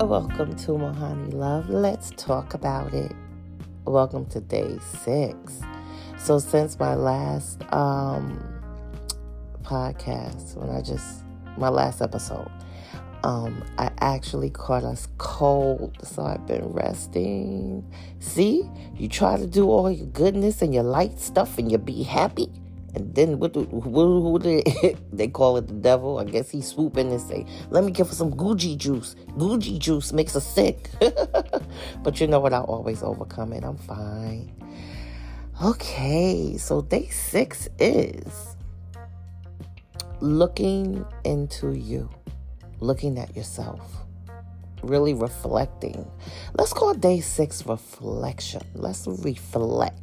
[0.00, 1.68] Welcome to Mohanni Love.
[1.68, 3.12] Let's talk about it.
[3.84, 5.60] Welcome to day six.
[6.16, 8.42] So since my last um
[9.62, 11.22] podcast, when I just
[11.58, 12.50] my last episode,
[13.24, 17.84] um, I actually caught us cold, so I've been resting.
[18.20, 22.02] See, you try to do all your goodness and your light stuff, and you be
[22.02, 22.50] happy,
[22.94, 24.62] and then what do who, who they,
[25.12, 26.18] they call it the devil?
[26.18, 29.16] I guess he swoop in and say, "Let me give her some Gucci juice.
[29.36, 30.90] Gucci juice makes her sick."
[32.02, 32.52] but you know what?
[32.52, 33.64] I always overcome it.
[33.64, 34.52] I'm fine.
[35.62, 38.56] Okay, so day six is
[40.20, 42.08] looking into you
[42.80, 44.04] looking at yourself,
[44.82, 46.10] really reflecting.
[46.54, 48.62] Let's call day six reflection.
[48.74, 49.98] Let's reflect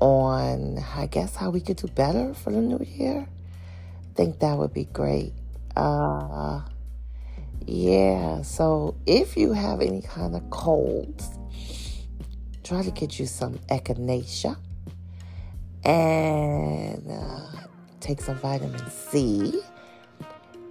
[0.00, 3.26] on, I guess, how we could do better for the new year.
[3.28, 5.32] I think that would be great.
[5.76, 6.62] Uh,
[7.66, 11.30] yeah, so if you have any kind of colds,
[12.64, 14.56] try to get you some echinacea
[15.84, 17.66] and uh,
[18.00, 19.62] take some vitamin C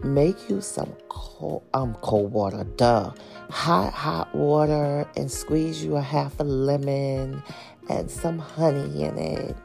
[0.03, 3.11] make you some cold um cold water duh
[3.49, 7.41] hot hot water and squeeze you a half a lemon
[7.89, 9.55] and some honey in it.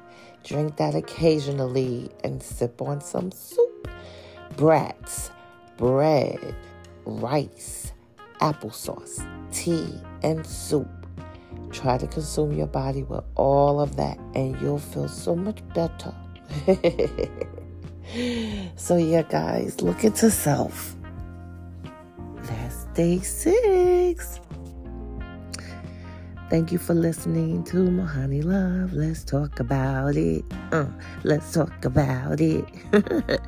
[0.43, 3.89] Drink that occasionally and sip on some soup.
[4.57, 5.31] Brats
[5.77, 6.55] bread
[7.05, 7.93] rice
[8.41, 10.89] applesauce tea and soup.
[11.71, 16.15] Try to consume your body with all of that and you'll feel so much better.
[18.77, 20.95] So, yeah, guys, look into self.
[22.95, 24.39] Day six.
[26.49, 28.93] Thank you for listening to Mohanni Love.
[28.93, 30.45] Let's talk about it.
[30.71, 30.87] Uh,
[31.25, 32.65] let's talk about it.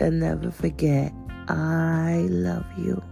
[0.00, 1.14] and never forget,
[1.48, 3.02] I love you.